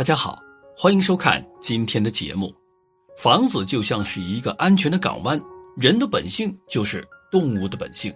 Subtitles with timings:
[0.00, 0.42] 大家好，
[0.74, 2.50] 欢迎收看今天的节目。
[3.18, 5.38] 房子就像是一个安全的港湾，
[5.76, 8.10] 人的本性就是动物的本性，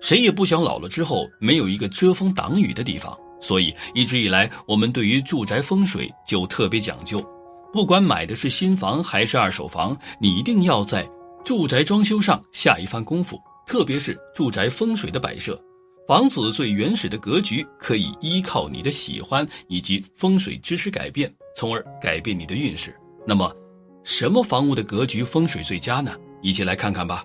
[0.00, 3.18] 谁也不想老了之后没有一个遮风挡雨的地方。
[3.40, 7.20] 所以一直以来，我们对于住宅风水就特别讲究。
[7.72, 11.04] 不管买的是新房还是二手房，你一定要在
[11.44, 15.60] 住宅装修上下一番功夫，特别是住宅风水的摆设。
[16.06, 22.94] 房子最原始的格局可以依靠你的喜欢以及风水知识改变，从而改变你的运势。
[23.26, 23.50] 那么，
[24.02, 26.14] 什么房屋的格局风水最佳呢？
[26.42, 27.24] 一起来看看吧。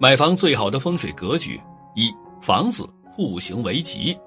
[0.00, 1.60] 买房最好的风水格局：
[1.94, 4.18] 一、房子户型为吉。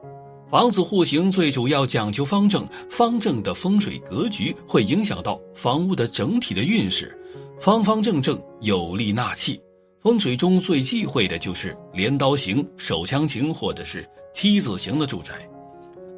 [0.49, 7.13] 房子户型最主要讲究方正，方正的风水格局会影响到房屋的整体的运势，
[7.59, 9.59] 方方正正有力纳气。
[10.03, 15.33] 风水中最忌讳的就是镰刀形、手枪形或者是梯字形的住宅，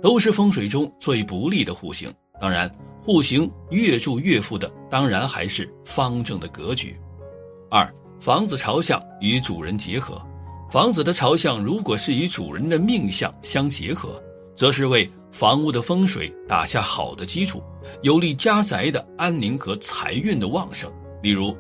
[0.02, 2.12] 都是风水中最不利的户型。
[2.42, 2.68] 当然，
[3.04, 7.00] 户型越住越富的，当然还是方正的格局。
[7.70, 7.88] 二、
[8.20, 10.20] 房子朝向与主人结合，
[10.72, 14.20] 房子的朝向如果是与主人的命相相结合，
[14.56, 17.62] 则是为房屋的风水打下好的基础，
[18.02, 20.92] 有利家宅的安宁和财运的旺盛。
[21.22, 21.56] 例如，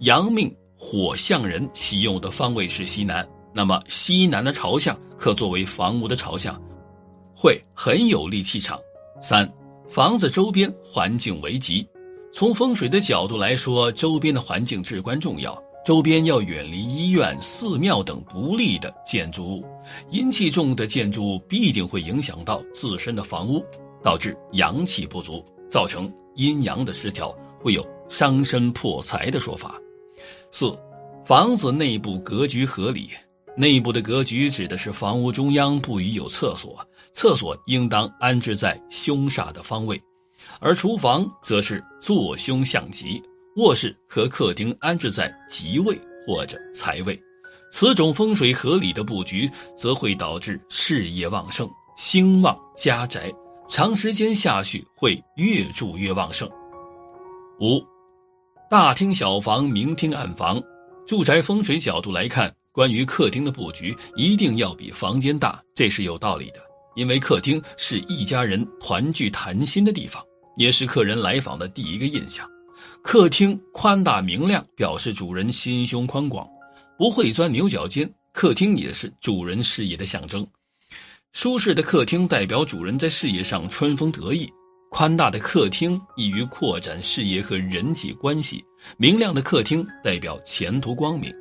[0.00, 0.52] 阳命。
[0.78, 6.58] 火象人喜用的方位是西南，那么西南的朝向可作为房屋的朝向，
[7.34, 8.78] 会很有力气场。
[9.20, 9.52] 三，
[9.90, 11.86] 房子周边环境为吉。
[12.32, 19.66] 从风水的角度来说，周边的环境至关重要，周边要远离医院、寺庙等不利的建筑物，
[20.10, 23.64] 阴气重的建筑必定会影响到自身的房屋，
[24.00, 29.80] 导致阳气不足，造成阴阳的失调，会有伤身破财的说法。
[30.50, 30.78] 四，
[31.24, 33.10] 房子内部格局合理。
[33.56, 36.78] 内部的格局指的是房屋中央不宜有厕所，
[37.12, 40.00] 厕所应当安置在凶煞的方位，
[40.60, 43.20] 而厨房则是坐凶向吉。
[43.56, 47.20] 卧室和客厅安置在吉位或者财位。
[47.72, 53.28] 此种风水合理的布局，则会导致事业旺盛、兴旺家宅，
[53.68, 56.48] 长时间下去会越住越旺盛。
[57.58, 57.84] 五。
[58.70, 60.62] 大厅小房、明厅暗房，
[61.06, 66.60] 住宅风水角度来看，关于客厅的布局一定要比房间大，这是有道理的。
[66.94, 70.22] 因为客厅是一家人团聚谈心的地方，
[70.58, 72.46] 也是客人来访的第一个印象。
[73.02, 76.46] 客厅宽大明亮，表示主人心胸宽广，
[76.98, 78.06] 不会钻牛角尖。
[78.34, 80.46] 客厅也是主人事业的象征，
[81.32, 84.46] 舒适的客厅代表主人在事业上春风得意。
[84.90, 88.64] 宽大的客厅易于扩展视野和人际关系，
[88.96, 91.32] 明亮的客厅代表前途光明，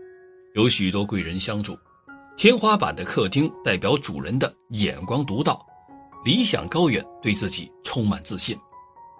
[0.53, 1.77] 有许多贵人相助。
[2.35, 5.65] 天花板的客厅代表主人的眼光独到，
[6.23, 8.55] 理想高远，对自己充满自信。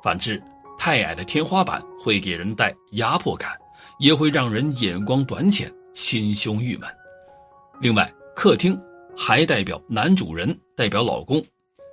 [0.03, 0.41] 反之，
[0.77, 3.51] 太矮的天花板会给人带压迫感，
[3.97, 6.87] 也会让人眼光短浅，心胸郁闷。
[7.81, 8.79] 另外，客厅
[9.15, 11.43] 还代表男主人，代表老公。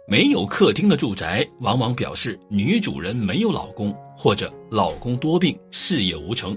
[0.06, 6.54] 没有客厅的住宅，往往表示女主人没有老公，或者老公多病，事业无成。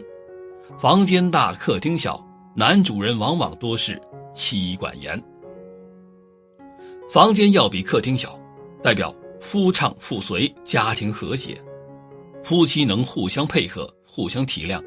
[0.78, 2.22] 房间大，客厅小，
[2.54, 4.00] 男主人往往多是
[4.36, 5.22] 妻管严。
[7.10, 8.38] 房间要比客厅小，
[8.84, 11.58] 代表夫唱妇随，家庭和谐，
[12.44, 14.84] 夫妻能互相配合，互相体谅。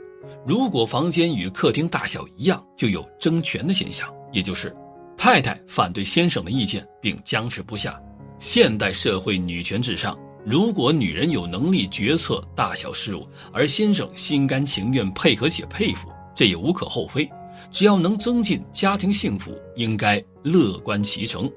[0.46, 4.76] 如果房间与客厅大小一样，就有争权的现象，也就是
[5.16, 7.98] 太太反对先生的意见，并僵持不下。
[8.40, 17.30] 现代社会女权至上，如果女人有能力决策大小事务，而先生心甘情愿配合且佩服，这也无可厚非。
[17.70, 21.48] 只要能增进家庭幸福，应该乐观其成。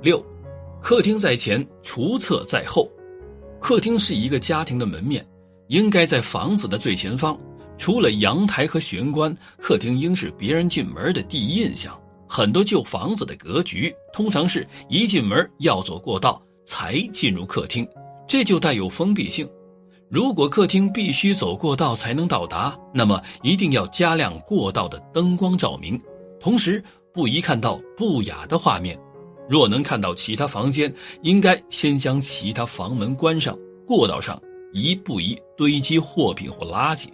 [0.00, 0.24] 六，
[0.80, 2.88] 客厅在前，厨厕在后。
[3.60, 5.26] 客厅是一个家庭的门面，
[5.66, 7.36] 应该在房子的最前方。
[7.76, 12.00] 除了阳台和玄关，客厅应是别人进门的第一印象。
[12.28, 17.86] 很多旧房子的格局，通常是一进门要走过道才进入客厅，
[18.26, 19.48] 这就带有封闭性。
[20.08, 26.00] 如果客厅必须走过道才能到达，那么一定要加亮过道的灯光照明，
[26.40, 26.82] 同时
[27.12, 28.98] 不宜看到不雅的画面。
[29.48, 30.92] 若能看到其他房间，
[31.22, 33.56] 应该先将其他房门关上。
[33.86, 34.40] 过道上
[34.72, 37.06] 宜不宜堆积货品或垃圾。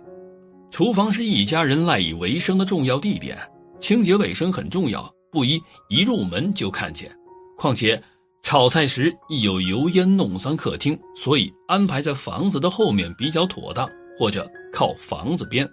[0.70, 3.38] 厨房是一家人赖以为生的重要地点。
[3.82, 7.12] 清洁卫生很重要，不宜一入门就看见。
[7.58, 8.00] 况且，
[8.40, 15.68] 炒菜时易有油烟弄脏客厅，所以安排在房子的后面比较妥当，或者靠房子边，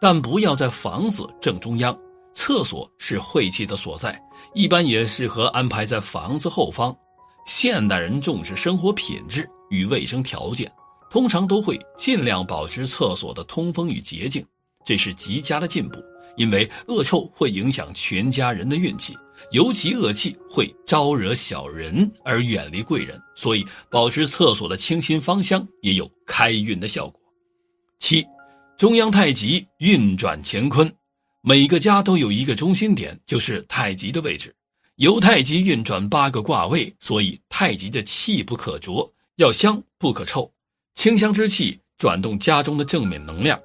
[0.00, 1.94] 但不要在房子正中央。
[2.32, 4.18] 厕所是晦气的所在，
[4.54, 6.96] 一般也适合安排在房子后方。
[7.46, 10.72] 现代人重视生活品质与卫生条件，
[11.10, 14.42] 通常都会尽量保持厕所的通风与洁净，
[14.82, 15.98] 这是极佳的进步。
[16.36, 19.16] 因为恶臭会影响全家人的运气，
[19.50, 27.20] 尤其恶气会招惹小人而远离贵人，所以保持厕所的清新芳香也有开运的效果。
[27.98, 28.24] 七，
[28.78, 30.90] 中央太极运转乾坤，
[31.42, 34.54] 每个家都有一个中心点，就是太极的位置。
[34.96, 40.50] 由太极运转八个卦位，所以太极的气不可浊，要香不可臭。
[40.94, 43.58] 清香之气转动家中的正面能量。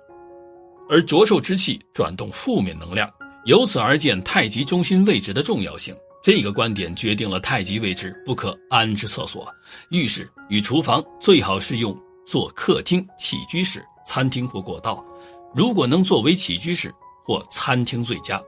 [0.90, 3.12] 而浊臭之气转动负面能量，
[3.46, 5.96] 由此而见太极中心位置的重要性。
[6.24, 9.48] 这个观点决定了太极位置不可安置厕所、
[9.90, 11.96] 浴室与厨房，最好是用
[12.26, 15.06] 做客厅、起居室、餐厅或过道。
[15.54, 16.92] 如果能作为起居室
[17.24, 18.42] 或餐厅最佳。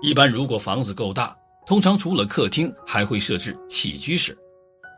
[0.00, 1.36] 一般如果房子够大，
[1.66, 4.38] 通常除了客厅还会设置起居室。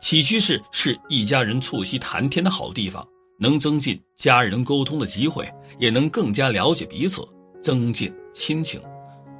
[0.03, 3.03] 起居室是一家人促膝谈天的好地方。
[3.41, 7.27] 能增进家人沟通的机会，也能更加了解彼此，
[7.59, 8.79] 增进亲情。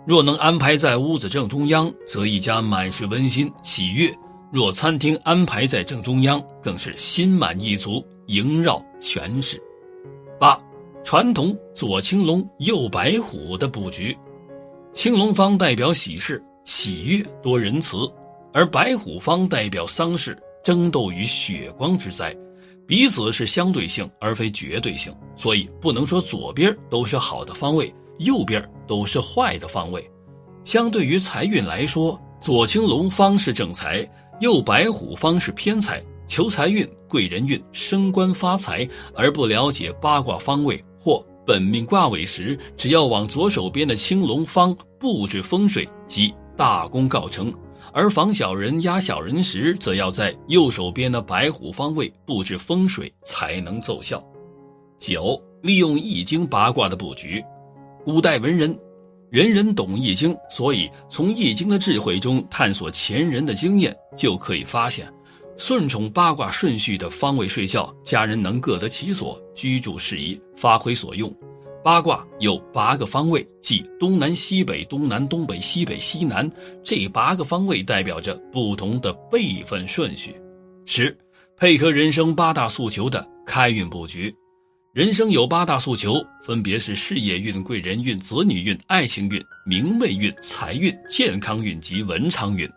[0.07, 4.09] 若能安排在屋子正中央，则一家满是温馨喜悦；
[4.51, 9.62] 若餐厅安排在正中央，更是心满意足，萦绕全市。
[10.39, 10.59] 八，
[11.03, 14.18] 传统左青龙右白虎的布局，
[14.94, 18.12] 青龙方代表喜事、喜悦、多仁慈，
[18.51, 22.36] 而白虎方代表丧事、争斗与血光之灾。
[22.91, 30.05] 彼此是相对性而非绝对性，所以不能说左边都是好的方位，右边都是坏的方位。
[30.65, 34.05] 相对于财运来说，左青龙方是正财，
[34.41, 36.03] 右白虎方是偏财。
[36.27, 38.85] 求财运、贵人运、升官发财，
[39.15, 47.53] 而不了解八卦方位或本命卦位时，只要往左手边的青龙方布置风水，即大功告成。
[47.94, 54.24] 而防小人压小人时，则要在右手边的白虎方位布置风水，才能奏效。
[54.98, 57.44] 九，利用易经八卦的布局。
[58.04, 58.78] 古代文人，
[59.30, 65.12] 人人懂易经，所以从易经的智慧中探索前人的经验，就可以发现，
[65.57, 71.31] 顺从八卦顺序的方位睡觉，家人能各得其所，居住适宜，发挥所用。
[71.83, 76.48] 八卦有八个方位，即东南西北、东南东北、西北西南。
[76.83, 80.36] 这八个方位代表着不同的辈分顺序。
[80.86, 81.18] 十，
[81.57, 84.33] 配合人生八大诉求的开运布局。
[84.94, 92.69] 人生有八大诉求，分别是事业运、贵人运、子女运、爱情运、名位运、财运、健康运及文昌运。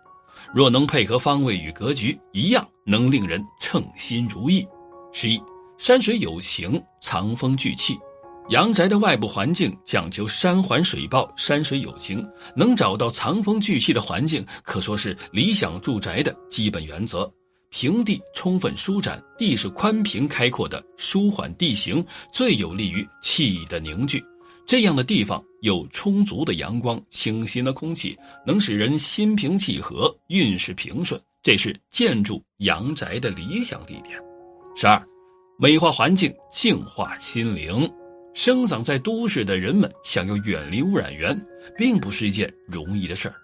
[0.55, 4.67] 若能配合方位与格局，一样能令人称心如意。
[5.13, 5.39] 十一，
[5.77, 7.99] 山水有情，藏风聚气。
[8.51, 12.23] 阳宅的外部环境讲究山环水抱、山水有情，
[12.55, 17.31] 能找到藏风聚气的环境，可说是理想住宅的基本原则。
[17.71, 24.23] 平地充分舒展，地势宽平开阔的舒缓地形，最有利于气的凝聚。
[24.67, 28.17] 这样的地方有充足的阳光、清新的空气，
[28.47, 34.21] 能使人心平气和、运势平顺，这是建筑阳宅的理想地点。
[34.77, 35.03] 十二，
[35.59, 37.91] 美化环境，净化心灵。
[38.35, 41.41] 生长在都市的人们想要远离污染源，
[41.79, 43.35] 并不是一件容易的事儿。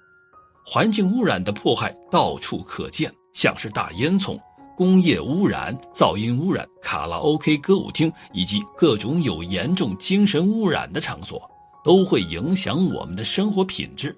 [0.66, 4.36] 环境污染的迫害到处可见，像是大烟囱、
[4.76, 11.40] 工业污染、噪音污染、卡拉 OK、歌舞厅以及各种有严重精神污染的场所，
[11.84, 14.14] 都会影响我们的生活品质。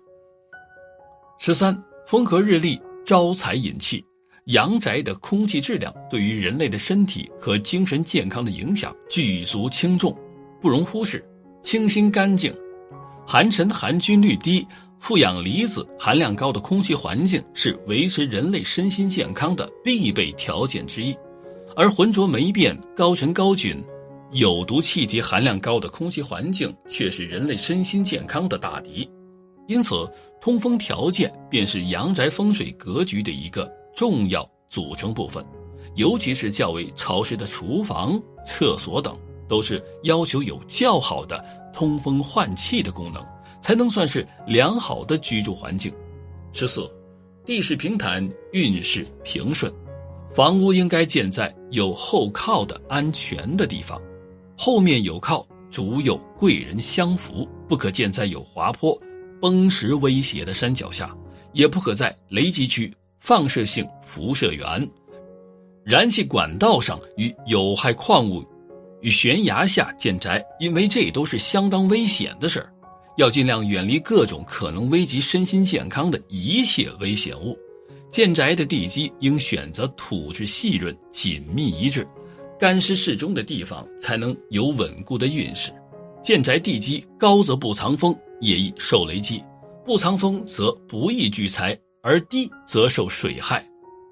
[1.38, 4.02] 十三，风和日丽，招财引气。
[4.46, 10.16] 阳宅的空气质量对于人类的身体和精神健康的影响举足轻重。
[10.62, 11.22] 不容忽视，
[11.64, 12.54] 清新干净、
[13.26, 14.64] 含尘含菌率低、
[15.00, 21.16] 富氧离子含量高的空气环境是维持人类身心健康的必备条件之一，
[21.74, 23.84] 而浑浊霉变、高尘高菌、
[24.30, 29.10] 有毒气体含量高的空气环境却是人类身心健康的大敌。
[29.66, 30.08] 因此，
[30.40, 35.44] 通风条件便是阳宅风水格局的一个重要组成部分，
[35.96, 39.18] 尤其是较为潮湿的厨房、厕所等。
[39.48, 43.24] 都是要求有较好的通风换气的功能，
[43.60, 45.92] 才能算是良好的居住环境。
[46.52, 46.90] 十四，
[47.44, 49.72] 地势平坦，运势平顺，
[50.34, 54.00] 房屋应该建在有后靠的安全的地方，
[54.56, 58.98] 后面有靠，足有贵人相扶，不可建在有滑坡、
[59.40, 61.16] 崩石威胁的山脚下，
[61.52, 64.88] 也不可在雷击区、放射性辐射源、
[65.84, 68.44] 燃气管道上与有害矿物。
[69.02, 72.72] 与悬崖下建宅，因为这都是相当危险的事儿，
[73.18, 77.58] 要尽量远离各种可能危及身心健康的一切危险物。
[78.10, 82.06] 建宅的地基应选择土质细润、紧密一致，
[82.58, 85.72] 干湿适中的地方才能有稳固的运势。
[86.22, 89.42] 建宅地基高则不藏风，也易受雷击；
[89.84, 93.66] 不藏风则不易聚财，而低则受水害。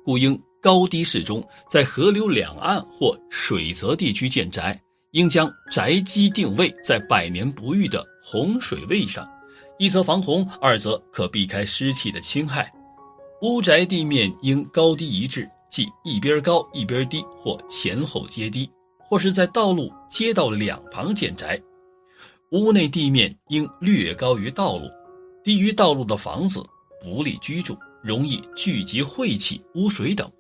[0.05, 4.79] 故应高低适中，在河流两岸或水泽地区建宅，
[5.13, 9.27] 应将宅基定位在百年不遇的洪水位上，
[9.79, 12.71] 一则防洪，二则可避开湿气的侵害。
[13.41, 21.59] 屋宅地面应高低一致，即一边高一边低，或前后皆低，或是在道路、街道两旁建宅。
[22.51, 24.91] 屋内地面应略高于道路，
[25.43, 26.63] 低于道路的房子
[27.01, 30.31] 不利居住，容易聚集晦气、污水等。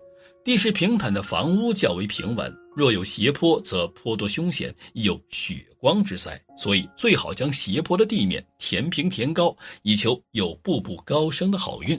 [0.50, 6.42] 地势平坦的房屋较为平稳，若有斜坡则颇多凶险，亦有血光之灾。
[6.59, 11.97] 所以最好将斜坡的地面填平填高，以求有步步高升的好运。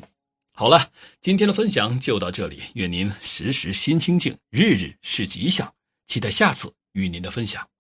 [0.52, 0.92] 好了，
[1.22, 5.74] 今天的分享就到这里，愿您时时心清静，日日是吉祥。
[6.08, 7.71] 期待下次与您的分享。